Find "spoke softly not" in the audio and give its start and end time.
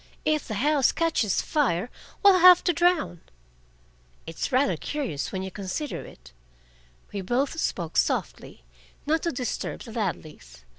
7.59-9.21